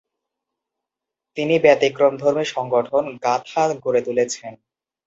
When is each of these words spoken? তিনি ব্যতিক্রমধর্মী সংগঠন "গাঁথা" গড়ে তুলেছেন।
তিনি 1.37 1.55
ব্যতিক্রমধর্মী 1.59 2.45
সংগঠন 2.47 3.03
"গাঁথা" 3.23 3.63
গড়ে 3.83 4.01
তুলেছেন। 4.01 4.53